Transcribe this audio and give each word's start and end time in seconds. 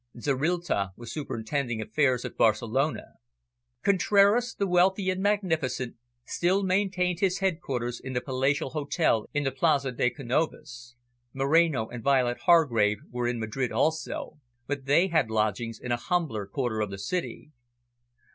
Zorrilta 0.19 0.93
was 0.97 1.11
superintending 1.11 1.79
affairs 1.79 2.25
at 2.25 2.35
Barcelona. 2.35 3.19
Contraras, 3.83 4.55
the 4.55 4.65
wealthy 4.65 5.11
and 5.11 5.21
magnificent, 5.21 5.95
still 6.25 6.63
maintained 6.63 7.19
his 7.19 7.39
quarters 7.61 7.99
in 7.99 8.13
the 8.13 8.19
palatial 8.21 8.71
hotel 8.71 9.27
in 9.31 9.43
the 9.43 9.51
Plaza 9.51 9.91
de 9.91 10.09
Canovas. 10.09 10.95
Moreno 11.35 11.87
and 11.87 12.01
Violet 12.03 12.39
Hargrave 12.45 12.97
were 13.11 13.27
in 13.27 13.37
Madrid 13.39 13.71
also, 13.71 14.39
but 14.65 14.85
they 14.85 15.09
had 15.09 15.29
lodgings 15.29 15.79
in 15.79 15.91
a 15.91 15.97
humbler 15.97 16.47
quarter 16.47 16.81
of 16.81 16.89
the 16.89 16.97
city. 16.97 17.51